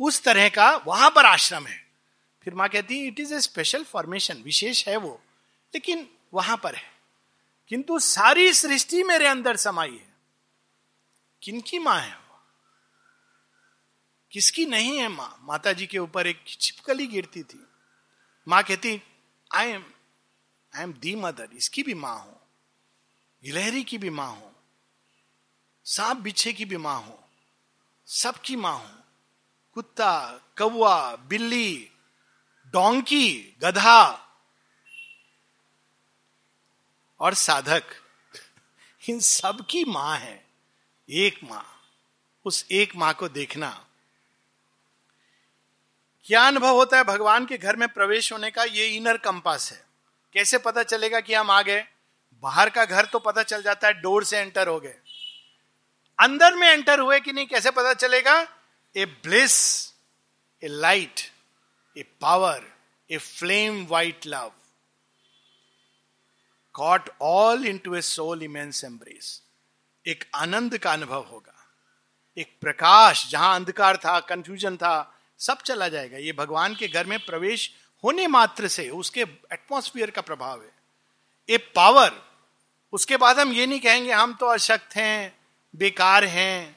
[0.00, 1.86] उस तरह का वहाँ पर आश्रम है।
[2.42, 5.22] फिर माँ कहती है it is a special formation विशेष है वो,
[5.74, 6.92] लेकिन वहाँ पर है।
[7.68, 10.05] किंतु सारी सृष्टि मेरे अंदर समाई है।
[11.46, 12.38] किनकी माँ है वो?
[14.32, 15.38] किसकी नहीं है माँ?
[15.42, 17.66] माता जी के ऊपर एक छिपकली गिरती थी।
[18.48, 19.02] माँ कहती
[19.54, 19.84] I am
[20.76, 22.40] I am the mother इसकी भी माँ हो।
[23.42, 24.52] गिलहरी की भी माँ हो।
[25.84, 27.24] सांप बिच्छे की भी माँ हो।
[28.06, 29.02] सबकी माँ हो।
[29.72, 31.90] कुत्ता कौआ बिल्ली,
[32.66, 34.28] डोंकी, गधा
[37.20, 37.84] और साधक।
[39.08, 40.45] इन सब की माँ है।
[41.08, 41.64] एक माँ,
[42.44, 43.86] उस एक माँ को देखना।
[46.26, 48.64] क्या अनुभव होता है भगवान के घर में प्रवेश होने का?
[48.64, 49.84] ये इनर कंपास है।
[50.32, 51.86] कैसे पता चलेगा कि हम आ गए?
[52.42, 54.94] बाहर का घर तो पता चल जाता है डोर से एंटर हो गए।
[56.18, 58.48] अंदर में एंटर हुए कि नहीं, कैसे पता चलेगा?
[58.96, 59.92] A bliss
[60.62, 61.20] a light
[61.96, 62.66] a power
[63.10, 64.52] a flame white love
[66.74, 69.42] caught all into a soul immense embrace
[70.06, 71.52] एक आनंद का अनुभव होगा।
[72.36, 77.18] एक प्रकाश, जहाँ अंधकार था कंफ्यूजन था, सब चला जाएगा। ये भगवान के घर में
[77.18, 77.70] प्रवेश
[78.04, 80.70] होने मात्र से उसके एटमोस्फियर का प्रभाव है।
[81.48, 82.12] ए पावर
[82.92, 85.36] उसके बाद हम ये नहीं कहेंगे, हम तो अशक्त हैं,
[85.74, 86.76] बेकार हैं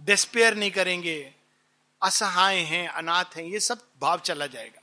[0.00, 1.32] डिस्पेयर नहीं करेंगे,
[2.02, 4.80] असहाय हैं, अनाथ हैं, ये सब भाव चला जाएगा।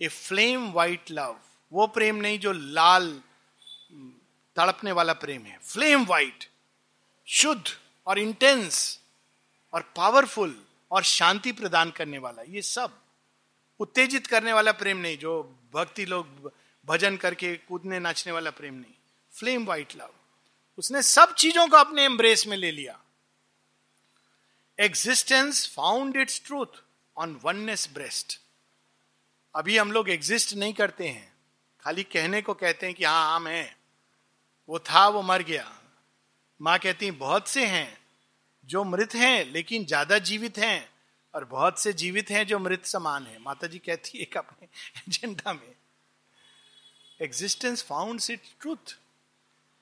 [0.00, 1.36] ए फ्लेम वाइट लव
[1.72, 3.08] वो प्रेम नहीं जो लाल
[4.56, 6.44] तड़पने वाला प्रेम है। फ्लेम वाइट
[7.28, 7.64] शुद्ध
[8.06, 9.00] और इंटेंस
[9.72, 12.98] और पावरफुल और शांति प्रदान करने वाला, ये सब
[13.80, 16.52] उत्तेजित करने वाला प्रेम नहीं, जो भक्ति लोग
[16.86, 18.94] भजन करके कूदने नाचने वाला प्रेम नहीं।
[19.32, 20.10] फ्लेम वाइट लव
[20.78, 23.00] उसने सब चीज़ों को अपने एम्ब्रेस में ले लिया।
[24.78, 26.82] Existence found its truth
[27.16, 28.40] on oneness breast
[29.54, 31.32] अभी हम लोग एग्जिस्ट नहीं करते हैं।
[31.80, 33.76] खाली कहने को कहते हैं कि हाँ हम हैं।
[34.68, 35.80] वो था, वो मर गया।
[36.60, 37.98] माँ कहती बहुत से हैं
[38.68, 40.88] जो मृत हैं, लेकिन ज़्यादा जीवित हैं,
[41.34, 44.66] और बहुत से जीवित हैं जो मृत समान है। माता जी कहती है अपने
[44.98, 45.74] एजेंडा में
[47.20, 48.96] एग्जिस्टेंस फाउंड इट ट्रूथ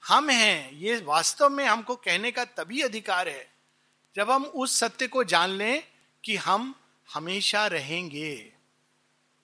[0.03, 3.47] हम हैं, ये वास्तव में हमको कहने का तभी अधिकार है,
[4.17, 5.83] जब हम उस सत्य को जान लें
[6.25, 6.75] कि हम
[7.09, 8.53] हमेशा रहेंगे।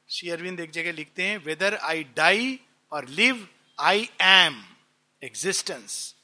[0.09, 2.59] श्री अरविंद एक जगह लिखते हैं वेदर आई डाई
[2.93, 3.47] और लिव
[3.79, 4.63] आई एम
[5.23, 6.15] एग्जिस्टेंस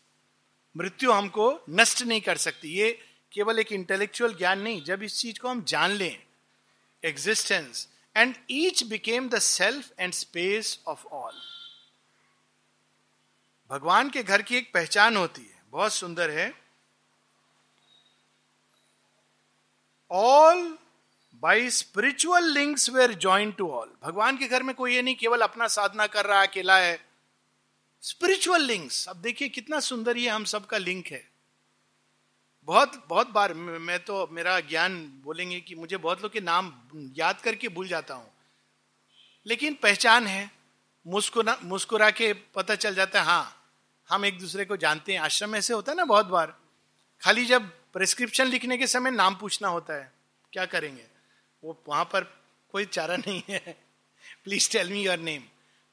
[0.77, 2.91] मृत्यु हमको नष्ट नहीं कर सकती। ये
[3.33, 6.23] केवल एक इंटेलेक्चुअल ज्ञान नहीं, जब इस चीज़ को हम जान लें
[7.03, 11.41] existence and each became the self and space of all
[13.71, 16.53] भगवान के घर की एक पहचान होती है, बहुत सुंदर है।
[20.11, 20.77] All
[21.43, 25.41] by spiritual links were joined to all भगवान के घर में कोई ये नहीं, केवल
[25.41, 27.06] अपना साधना कर रहा है, अकेला है
[28.07, 31.31] स्पिरिचुअल लिंक्स अब देखिए कितना सुंदर ये हम सबका लिंक है।
[32.69, 36.73] बहुत बहुत बार मैं तो मेरा ज्ञान बोलेंगे कि मुझे बहुत लोग के नाम
[37.17, 38.31] याद करके भूल जाता हूँ।
[39.47, 40.51] लेकिन पहचान है।
[41.07, 43.73] मुस्कुरा मुस्कुरा के पता चल जाता है हाँ
[44.11, 46.57] हम एक दूसरे को जानते हैं। आश्रम ऐसे होता है ना बहुत बार।
[47.23, 50.13] खाली जब प्रिस्क्रिप्शन लिखने के समय नाम पूछना होता है,
[50.53, 51.07] क्या करेंगे?
[51.65, 52.25] वो वहाँ पर
[52.73, 53.77] कोई चारा नहीं है।
[54.45, 55.43] Please tell me your name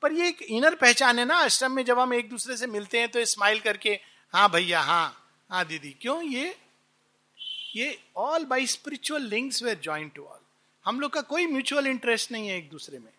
[0.04, 3.00] पर ये एक इनर पहचान है ना, आश्रम में जब हम एक दूसरे से मिलते
[3.00, 4.00] हैं तो स्माइल करके
[4.34, 5.08] हाँ भैया हाँ
[5.50, 6.56] हाँ दीदी, क्यों ये
[7.76, 10.40] ये all by spiritual links were joined to all
[10.86, 13.12] हम लोग का कोई म्यूचुअल इंटरेस्ट नहीं है एक दूसरे में।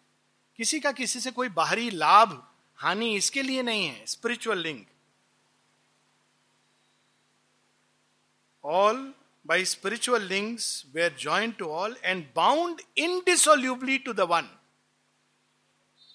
[0.59, 2.43] किसी का किसी से कोई बाहरी लाभ,
[2.79, 4.87] हानि इसके लिए नहीं है spiritual link
[8.65, 9.13] all
[9.47, 14.49] by spiritual links were joined to all and bound indissolubly to the one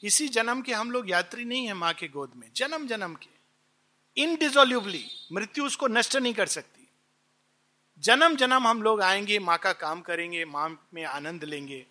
[0.04, 3.40] इसी जन्म के हम लोग यात्री नहीं है माँ के गोद में, जन्म जन्म के।
[4.22, 6.90] इनडिजोल्यूबली मृत्यु उसको नष्ट नहीं कर सकती।
[8.00, 11.86] जन्म जन्म हम लोग आएँगे, माँ का काम करेंगे, माँ में आनंद लेंगे,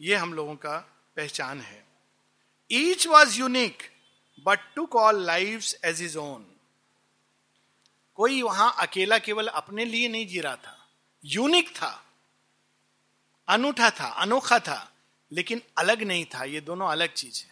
[0.00, 0.78] ये हम लोगों का
[1.16, 1.86] पहचान है।
[2.72, 3.82] Each was unique
[4.46, 6.46] but took all life as its own
[8.14, 10.88] कोई वहाँ अकेला केवल अपने लिए नहीं जी रहा था।
[11.24, 12.04] यूनिक था।
[13.48, 14.92] अनूठा था, अनोखा था,
[15.32, 17.51] लेकिन अलग नहीं था। ये दोनों अलग चीज़ है।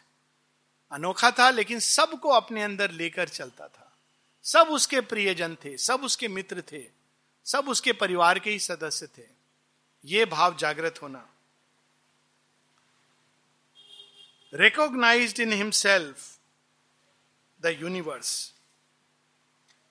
[0.93, 3.87] अनोखा था, लेकिन सबको अपने अंदर लेकर चलता था।
[4.45, 6.85] सब उसके प्रियजन थे, सब उसके मित्र थे,
[7.47, 9.27] सब उसके परिवार के ही सदस्य थे।
[10.05, 11.27] ये भाव जागृत होना।
[14.55, 16.39] Recognise in himself
[17.61, 18.31] the universe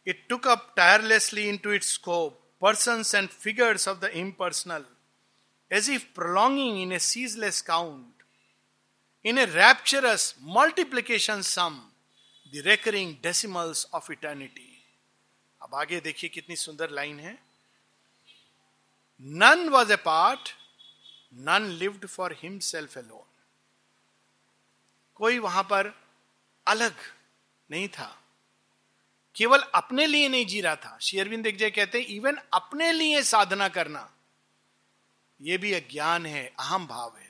[0.07, 4.85] it took up tirelessly into its scope person and figures of the impersonal
[5.71, 8.18] as if prolonging in a ceaseless count
[9.25, 11.73] in a rapturous multiplication sum,
[12.53, 14.67] the recurring decimals of eternity.
[15.61, 17.39] अब आगे देखिए कितनी सुंदर line है।
[19.21, 20.39] None was apart
[21.33, 23.41] none lived for himself alone
[25.15, 26.01] कोई वहाँ पर
[26.67, 26.95] अलग
[27.71, 28.23] नहीं था।
[29.35, 34.13] केवल अपने लिए नहीं जी रहा था। शेयरविंद जय कहते इवन अपने लिए साधना करना
[35.41, 37.28] यह भी अज्ञान है अहम भाव है।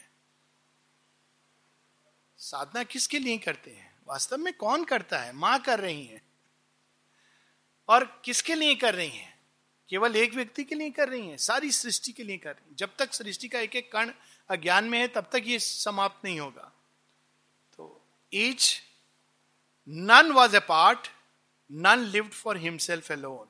[2.39, 3.99] साधना किसके लिए करते हैं?
[4.07, 5.33] वास्तव में कौन करता है?
[5.33, 6.21] माँ कर रही है।
[7.89, 9.39] और किसके लिए कर रही है?
[9.89, 12.75] केवल एक व्यक्ति के लिए कर रही है, सारी सृष्टि के लिए कर रही है।
[12.75, 14.11] जब तक सृष्टि का एक एक कण
[14.49, 16.71] अज्ञान में है, तब तक ये समाप्त नहीं होगा।
[18.35, 18.75] each,
[19.89, 21.07] none was apart,
[21.83, 23.47] none lived for himself alone.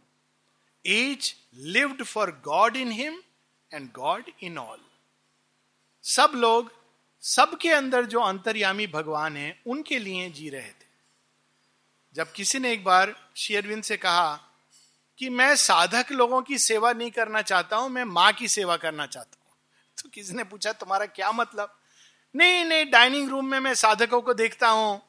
[0.87, 1.33] Each
[1.75, 3.15] lived for god in him
[3.73, 4.79] and god in all.
[6.03, 6.78] सब लोग
[7.21, 10.87] सबके अंदर जो अंतर्यामी भगवान है, उनके लिए जी रहे थे।
[12.15, 14.39] जब किसी ने एक बार शेयरविंद से कहा
[15.17, 19.05] कि मैं साधक लोगों की सेवा नहीं करना चाहता हूँ, मैं माँ की सेवा करना
[19.05, 19.53] चाहता हूँ।
[20.03, 21.75] तो किसी ने पूछा, तुम्हारा क्या मतलब?
[22.35, 25.01] नहीं नहीं, डाइनिंग रूम में मैं साधकों को देखता हूँ।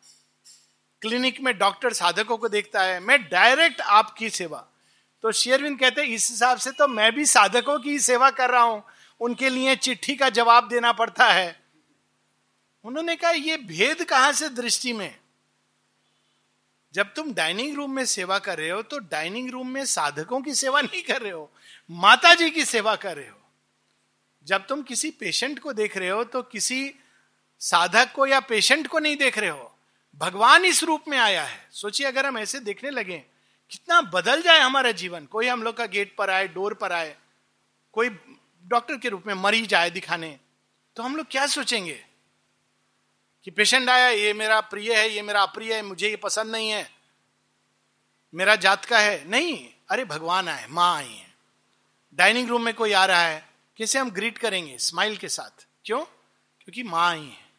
[1.01, 4.67] क्लिनिक में डॉक्टर साधकों को देखता है। मैं डायरेक्ट आपकी सेवा।
[5.23, 8.85] तो शेयरविंद कहते, इस हिसाब से तो मैं भी साधकों की सेवा कर रहा हूँ।
[9.21, 11.60] उनके लिए चिट्ठी का जवाब देना पड़ता है।
[12.85, 15.17] उन्होंने कहा, ये भेद कहाँ से दृष्टि में?
[16.95, 20.55] जब तुम डाइनिंग रूम में सेवा कर रहे हो तो डाइनिंग रूम में साधकों की
[20.55, 21.51] सेवा नहीं कर रहे हो
[21.91, 23.39] माता जी की सेवा कर रहे हो।
[24.47, 26.93] जब तुम किसी पेशेंट को देख रहे हो तो किसी
[27.61, 29.75] साधक को या पेशेंट को नहीं देख रहे हो।
[30.15, 33.23] भगवान इस रूप में आया है। सोचिए, अगर हम ऐसे देखने लगे,
[33.71, 37.17] कितना बदल जाए हमारा जीवन। कोई हम लोग का गेट पर आए, डोर पर आए,
[37.95, 38.09] कोई
[38.65, 40.39] डॉक्टर के रूप में मरीज़ आए दिखाने
[40.97, 42.05] तो हम लोग क्या सोचेंगे?
[43.45, 46.71] कि पेशेंट आया, ये मेरा प्रिय है, ये मेरा अप्रिय है, मुझे ये पसंद नहीं
[46.71, 46.91] है।
[48.35, 51.35] मेरा जात का है। नहीं, अरे भगवान आए, माँ आई है।
[52.15, 55.67] डाइनिंग रूम में कोई आ रहा है, कैसे हम ग्रीट करेंगे स्माइल के साथ?
[55.85, 56.05] क्यों?
[56.61, 57.51] क्योंकि माँ आई है,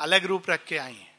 [0.00, 1.14] अलग रूप रख के आई है।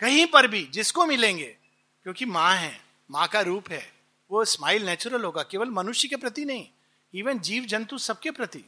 [0.00, 1.56] कहीं पर भी, जिसको मिलेंगे,
[2.02, 2.80] क्योंकि माँ है,
[3.10, 3.92] माँ का रूप है,
[4.30, 6.68] वो स्माइल नेचुरल होगा, केवल मनुष्य के प्रति नहीं,
[7.14, 8.64] इवन जीव जंतु सबके प्रति,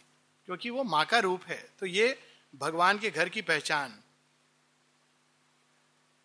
[0.46, 2.22] क्योंकि वो माँ का रूप है। तो ये
[2.56, 4.02] भगवान के घर की पहचान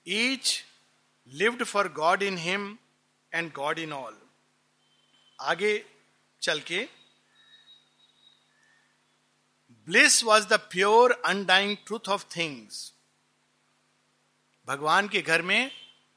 [0.07, 0.63] each
[1.27, 2.77] lived for God in him
[3.33, 4.21] and God in all
[5.41, 5.85] आगे
[6.41, 6.89] चल के
[9.71, 12.93] bliss was the pure undying truth of things
[14.67, 15.71] भगवान के घर में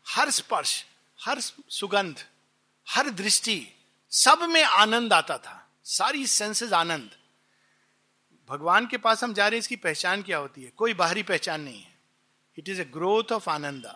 [0.08, 0.86] हर स्पर्श,
[1.20, 2.28] हर सुगंध,
[2.88, 3.68] हर दृष्टि
[4.10, 7.18] सब में आनंद आता था। सारी सेंसेस आनंद।
[8.48, 10.70] भगवान के पास हम जा रहे इसकी पहचान क्या होती है?
[10.70, 11.95] कोई बाहरी पहचान नहीं है।
[12.58, 13.86] It is a growth of anand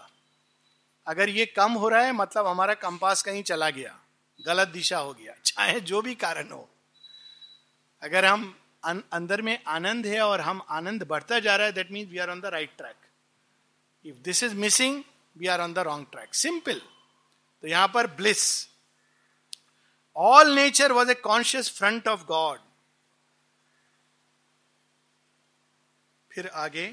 [1.07, 3.99] अगर ये कम हो रहा है मतलब हमारा कंपास कहीं चला गया,
[4.41, 6.69] गलत दिशा हो गया, चाहे जो भी कारण हो।
[8.03, 12.09] अगर हम अंदर में आनंद है और हम आनंद बढ़ता जा रहा है that mean
[12.09, 12.97] we are on the right track
[14.05, 15.03] if this is missing
[15.37, 16.81] we are on the wrong track simple
[17.65, 18.47] तो यहाँ पर bliss
[20.17, 22.59] all nature was a conscious front of God
[26.31, 26.87] फिर आगे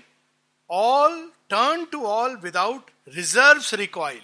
[0.69, 4.21] all turn to all without reserve recoil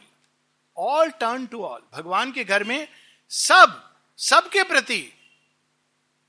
[0.78, 2.88] all turn to all भगवान के घर में
[3.30, 5.14] सब, सबके प्रति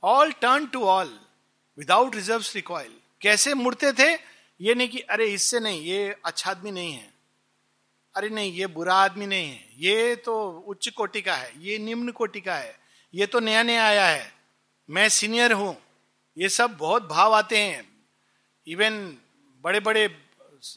[0.04, 1.20] all turn to all
[1.78, 4.18] without reserve recoil कैसे मुड़ते थे?
[4.60, 7.14] ये नहीं कि, अरे, इससे नहीं, ये अच्छा आदमी नहीं है।
[8.16, 12.10] अरे, नहीं, ये बुरा आदमी नहीं है। ये तो उच्च कोटि का है, ये निम्न
[12.10, 12.78] कोटि का है,
[13.14, 14.34] ये तो नया नया आया है।
[14.90, 15.82] मैं सीनियर हूँ।
[16.38, 18.06] ये सब बहुत भाव आते हैं।
[18.66, 19.18] इवन
[19.64, 20.06] बड़े बड़े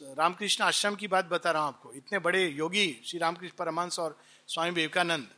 [0.02, 4.20] रामकृष्ण आश्रम की बात बता रहा हूँ आपको। इतने बड़े योगी श्री रामकृष्ण परमहंस और
[4.46, 5.28] स्वामी विवेकानंद।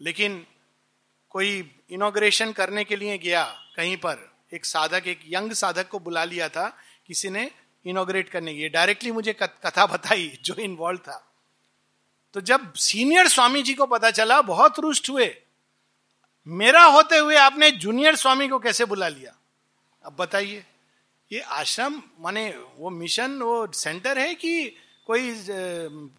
[0.00, 0.46] लेकिन
[1.30, 3.44] कोई इनोग्रेशन करने के लिए गया
[3.76, 7.50] कहीं पर, एक साधक, एक यंग साधक को बुला लिया था, किसी ने
[7.86, 11.34] इनोग्रेट करने की डायरेक्टली मुझे कथा बताई जो इन्वॉल्व था।
[12.34, 15.36] तो जब सीनियर स्वामी जी को पता चला, बहुत रुष्ट हुए।
[16.46, 19.36] मेरा होते हुए आपने जूनियर स्वामी को कैसे बुला लिया?
[20.04, 20.64] अब बताइए।
[21.32, 25.34] ये आश्रम, माने वो मिशन वो सेंटर है कि कोई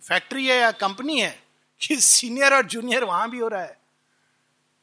[0.08, 1.44] फैक्ट्री है या कंपनी है,
[1.82, 3.78] कि सीनियर और जूनियर वहाँ भी हो रहा है।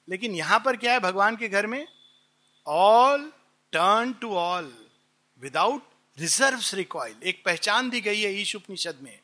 [0.09, 1.87] लेकिन यहाँ पर क्या है, भगवान के घर में
[2.67, 3.33] all
[3.73, 4.87] turn to all
[5.41, 5.83] without
[6.19, 9.19] reserve recoil एक पहचान दी गई है ईश उपनिषद में।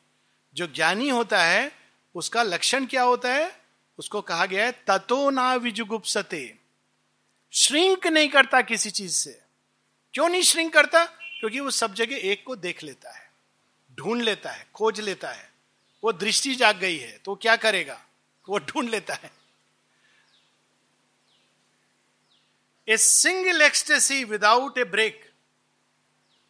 [0.53, 1.71] जो ज्ञानी होता है,
[2.15, 3.51] उसका लक्षण क्या होता है?
[3.97, 6.55] उसको कहा गया है, ततो ना विजुगुप्सते।
[7.53, 9.39] श्रिंक नहीं करता किसी चीज़ से।
[10.19, 11.03] क्यों नहीं श्रिंक करता?
[11.05, 13.29] क्योंकि वो सब जगह एक को देख लेता है,
[13.97, 15.47] ढूंढ लेता है, खोज लेता है।
[16.03, 17.99] वो दृष्टि जाग गई है तो क्या करेगा?
[18.47, 19.31] वो ढूंढ लेता है।
[22.87, 25.23] A single ecstasy without a break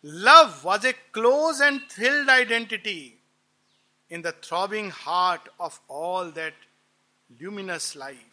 [0.05, 2.99] love was a close and thrilled identity
[4.11, 6.67] in the throbbing heart of all that
[7.29, 8.28] luminous life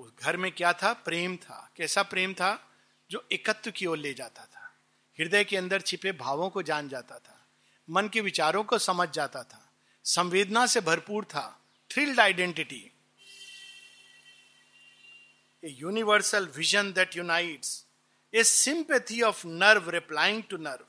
[0.00, 0.92] उस घर में क्या था?
[0.92, 2.72] प्रेम था। कैसा प्रेम था?
[3.10, 4.78] जो एकत्व की ओर ले जाता था।
[5.18, 7.46] हृदय के अंदर छिपे भावों को जान जाता था।
[7.90, 9.72] मन के विचारों को समझ जाता था।
[10.04, 11.60] संवेदना से भरपूर था।
[11.90, 12.92] Thrilled identity
[15.64, 17.86] a universal vision that unites
[18.34, 20.84] a sympathy of nerve replying to nerve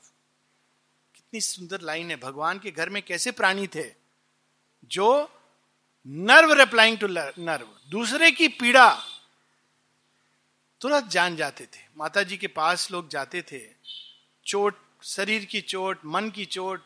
[1.14, 3.94] कितनी सुंदर लाइन है। भगवान के घर में कैसे प्राणी थे?
[4.84, 5.38] जो
[6.06, 9.02] नर्व रिप्लाइंग टू नर्व। दूसरे की पीड़ा
[10.80, 13.60] तुरंत जान जाते थे। माता जी के पास लोग जाते थे।
[14.46, 16.82] चोट, शरीर की चोट, मन की चोट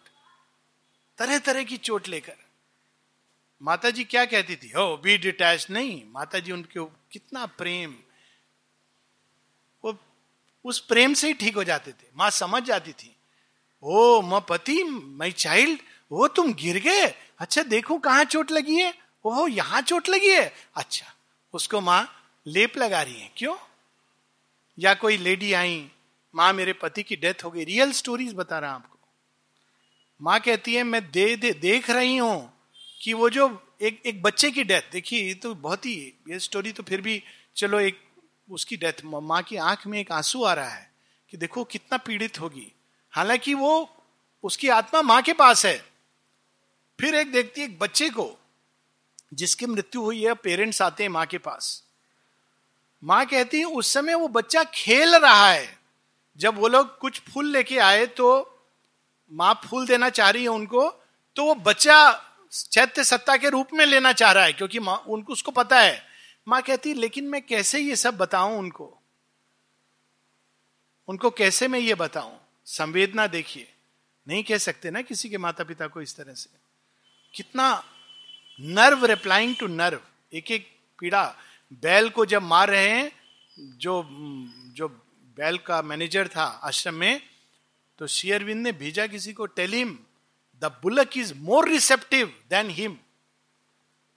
[1.18, 2.36] तरह तरह की चोट लेकर।
[3.62, 4.70] माता जी क्या कहती थी?
[4.70, 7.96] हो बी डिटैच नहीं। माता जी उनके कितना प्रेम।
[9.84, 9.98] वो
[10.64, 13.16] उस प्रेम से ही ठीक हो जाते थे। माँ समझ जाती थी।
[13.82, 15.80] ओ, म पति माई चाइल्ड
[16.12, 17.06] वो तुम गिर गए?
[17.38, 19.05] अच्छा देखो कहाँ चोट लगी है?
[19.26, 21.06] ओहो यहाँ चोट लगी है। अच्छा
[21.54, 22.08] उसको माँ
[22.46, 23.56] लेप लगा रही है। क्यों?
[24.78, 25.90] या कोई लेडी आई
[26.34, 28.98] माँ मेरे पति की डेथ हो गई रियल स्टोरीज बता रहा आपको।
[30.20, 32.52] माँ कहती है मैं दे, दे देख रही हूँ
[33.02, 35.94] कि वो जो एक एक बच्चे की डेथ देखिए ये तो बहुत ही
[36.30, 37.22] ये स्टोरी तो फिर भी
[37.56, 38.00] चलो एक
[38.50, 40.90] उसकी डेथ माँ की आँख में एक आँसू आ रहा है
[41.30, 42.72] कि देखो कितना पीड़ित होगी।
[43.12, 43.90] हालाँकि वो
[44.44, 45.76] उसकी आत्मा माँ के पास है।
[46.98, 48.24] फिर एक देखती है एक बच्चे को
[49.32, 51.82] जिसकी मृत्यु हुई है, पेरेंट्स आते हैं माँ के पास।
[53.02, 55.78] माँ कहती है, उस समय वो बच्चा खेल रहा है।
[56.40, 58.28] जब वो लोग कुछ फूल लेके आए तो
[59.30, 60.88] माँ फूल देना चाह रही है उनको
[61.36, 61.96] तो वो बच्चा
[62.52, 66.02] चैत्य सत्ता के रूप में लेना चाह रहा है, क्योंकि माँ, उनको, उसको पता है।
[66.48, 68.92] माँ कहती लेकिन मैं कैसे ये सब बताऊँ उनको?
[71.08, 72.38] उनको कैसे मैं ये बताऊँ?
[72.66, 73.72] संवेदना देखिए।
[74.26, 76.50] नहीं कह सकते ना किसी के माता पिता को इस तरह से।
[77.34, 77.84] कितना
[78.60, 80.00] नर्व रिप्लाइंग टू नर्व।
[80.32, 81.24] एक एक पीड़ा
[81.82, 83.10] बैल को जब मार रहे हैं,
[83.58, 84.04] जो
[84.76, 84.88] जो
[85.36, 87.20] बैल का मैनेजर था आश्रम में
[87.98, 89.98] तो शेयरविंद ने भेजा किसी को tell him
[90.62, 92.96] the bullock is more receptive than him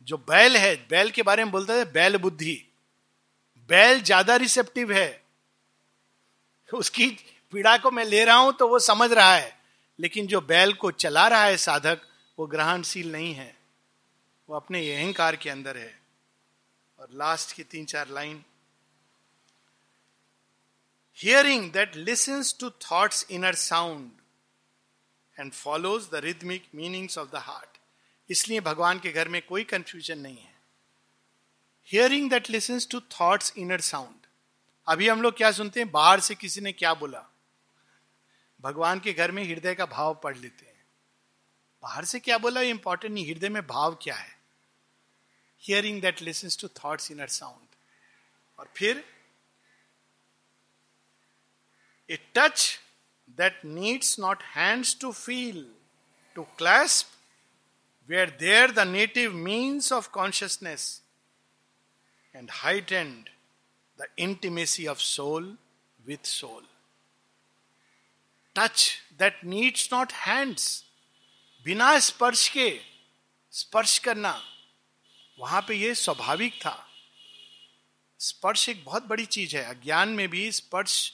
[0.07, 2.55] जो बैल है, बैल के बारे में बोलता है, बैल बुद्धि।
[3.69, 5.21] बैल ज़्यादा रिसेप्टिव है।
[6.69, 7.07] उसकी
[7.53, 9.57] पीड़ा को मैं ले रहा हूँ तो वो समझ रहा है।
[9.99, 12.01] लेकिन जो बैल को चला रहा है साधक,
[12.37, 13.55] वो ग्रहणशील नहीं है।
[14.49, 15.99] वो अपने अहंकार के अंदर है।
[16.99, 18.43] और लास्ट की तीन चार line
[21.17, 24.11] hearing that listens to thought's inner sound
[25.39, 27.77] and follows the rhythmic meanings of the heart
[28.29, 30.59] इसलिए भगवान के घर में कोई कंफ्यूजन नहीं है।
[31.91, 34.15] Hearing that listens to thought's inner sound
[34.87, 35.91] अभी हम लोग क्या सुनते हैं?
[35.91, 37.25] बाहर से किसी ने क्या बोला?
[38.61, 40.85] भगवान के घर में हृदय का भाव पढ़ लेते हैं।
[41.83, 42.61] बाहर से क्या बोला?
[42.61, 44.38] इंपॉर्टेंट नहीं, हृदय में भाव क्या है?
[45.63, 47.75] Hearing that listens to thought's inner sound
[48.59, 49.03] और फिर
[52.09, 52.79] a touch
[53.37, 55.65] that needs not hands to feel
[56.35, 57.17] to clasp
[58.09, 60.89] where there the native means of consciousness
[62.35, 63.29] and heightened
[63.99, 65.55] the intimacy of soul
[65.99, 66.67] with soul
[68.55, 70.67] touch that needs not hands
[71.65, 72.69] बिना स्पर्श के
[73.53, 74.39] स्पर्श करना
[75.39, 76.87] वहाँ पे ये स्वाभाविक था।
[78.19, 81.13] स्पर्श एक बहुत बड़ी चीज़ है। अज्ञान में भी स्पर्श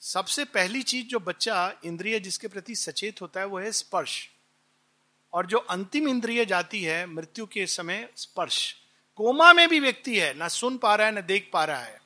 [0.00, 4.28] सबसे पहली चीज़ जो बच्चा इंद्रिय जिसके प्रति सचेत होता है वो है स्पर्श।
[5.32, 8.76] और जो अंतिम इंद्रिय जाती है मृत्यु के समय स्पर्श।
[9.16, 12.00] कोमा में भी व्यक्ति है, ना सुन पा रहा है, ना देख पा रहा है।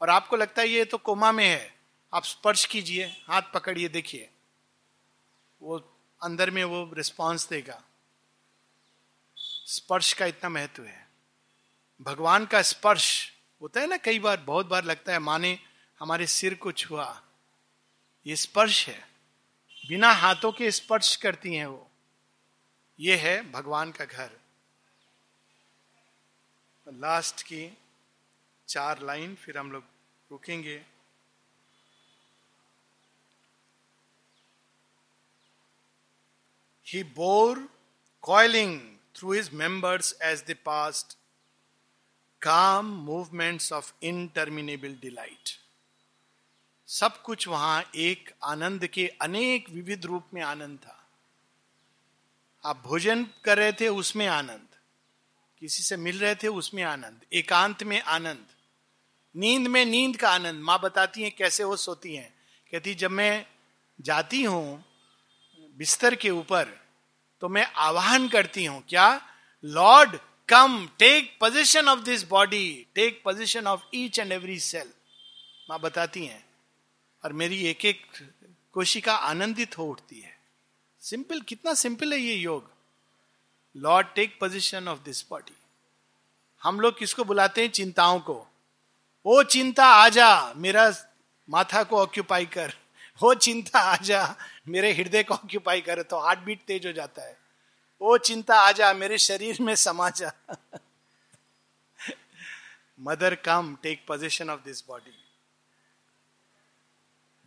[0.00, 1.74] और आपको लगता है ये तो कोमा में है।
[2.14, 4.30] आप स्पर्श कीजिए, हाथ पकड़िए, देखिए।
[5.62, 7.82] वो अंदर में वो रिस्पॉन्स देगा।
[9.70, 11.08] स्पर्श का इतना महत्व है।
[12.02, 15.58] भगवान का स्पर्श होता है ना कई बार बहुत बार लगता है माने
[16.00, 17.22] हमारे सिर को छुआ।
[18.26, 19.08] ये स्पर्श है।
[19.88, 21.90] बिना हाथों के स्पर्श करती हैं वो।
[23.00, 24.40] ये है भगवान का घर।
[26.88, 27.78] लास्ट की
[28.68, 29.84] चार लाइन फिर हम लोग
[30.30, 30.86] रुकेंगे।
[36.86, 37.58] He bore,
[38.30, 38.89] coiling
[39.20, 41.16] through his members as they passed,
[42.42, 45.50] calm movements of interminable delight.
[46.86, 51.08] सब कुछ वहाँ एक आनंद के अनेक विविध रूप में आनंद था।
[52.64, 54.66] आप भोजन कर रहे थे उसमें आनंद।
[55.60, 58.46] किसी से मिल रहे थे उसमें आनंद। एकांत में आनंद।
[59.36, 62.34] नींद में नींद का आनंद। माँ बताती हैं कैसे वो सोती हैं।
[62.72, 63.46] कहती जब मैं
[64.00, 64.84] जाती हूँ
[65.76, 66.89] बिस्तर के ऊपर
[67.42, 69.20] तो मैं आवाहन करती हूँ, क्या?
[69.64, 70.16] Lord
[70.48, 74.90] come take position of this body take position of each and every cell
[75.70, 76.44] माँ बताती हैं,
[77.24, 78.02] और मेरी एक एक
[78.74, 80.38] कोशिका आनंदित हो उठती है।
[81.02, 82.70] सिंपल कितना सिंपल है ये योग।
[83.76, 85.56] Lord take position of this body
[86.62, 87.70] हम लोग किसको बुलाते हैं?
[87.70, 88.46] चिंताओं को।
[89.26, 90.92] ओ चिंता, आजा, मेरा
[91.48, 92.72] माथा को ऑक्यूपाई कर।
[93.20, 94.36] हो चिंता आजा,
[94.68, 97.36] मेरे हृदय को ऑक्यूपाई करे तो हार्ट बीट तेज हो जाता है।
[98.00, 100.32] ओ चिंता आजा, मेरे शरीर में समा जा।
[102.98, 105.12] Mother come take position of this body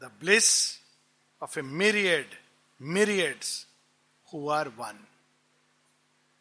[0.01, 0.49] the bliss
[1.41, 2.36] of a myriad
[2.82, 3.65] myriads
[4.30, 5.05] who are one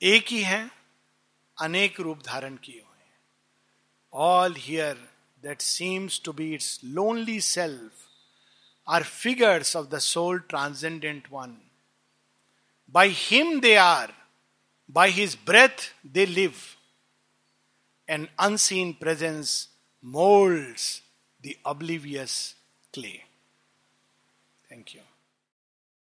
[0.03, 0.71] एक ही है,
[1.57, 3.21] अनेक रूप धारण किए हुए हैं।
[4.13, 5.09] All here
[5.43, 8.09] that seems to be its lonely self
[8.87, 11.57] are figures of the sole transcendent one.
[12.89, 14.11] By him they are,
[14.89, 16.77] by his breath they live.
[18.09, 19.69] An unseen presence
[20.03, 21.03] molds
[21.41, 22.55] the oblivious
[22.93, 23.25] clay.
[24.69, 25.02] Thank you.